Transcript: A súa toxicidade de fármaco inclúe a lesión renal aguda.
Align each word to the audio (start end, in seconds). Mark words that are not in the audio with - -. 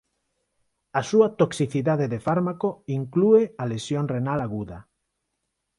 A 0.99 1.01
súa 1.09 1.27
toxicidade 1.41 2.05
de 2.13 2.19
fármaco 2.27 2.69
inclúe 2.99 3.41
a 3.61 3.63
lesión 3.71 4.05
renal 4.15 4.39
aguda. 4.45 4.79